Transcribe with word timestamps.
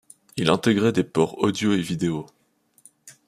Il 0.35 0.49
intégrait 0.49 0.93
des 0.93 1.03
ports 1.03 1.37
audio 1.43 1.73
et 1.73 1.79
vidéo. 1.79 2.25